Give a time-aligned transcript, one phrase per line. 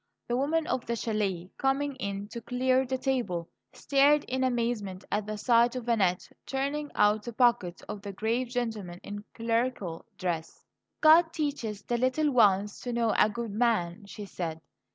[0.27, 5.27] The woman of the chalet, coming in to clear the table, stared in amazement at
[5.27, 10.65] the sight of Annette turning out the pockets of the grave gentleman in clerical dress.
[11.01, 14.59] "God teaches the little ones to know a good man," she said.